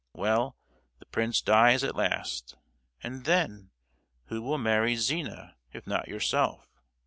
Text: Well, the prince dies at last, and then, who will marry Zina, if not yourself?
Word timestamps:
Well, 0.15 0.57
the 0.97 1.05
prince 1.05 1.41
dies 1.41 1.83
at 1.83 1.95
last, 1.95 2.55
and 3.03 3.23
then, 3.25 3.69
who 4.29 4.41
will 4.41 4.57
marry 4.57 4.95
Zina, 4.95 5.57
if 5.73 5.85
not 5.85 6.07
yourself? 6.07 6.67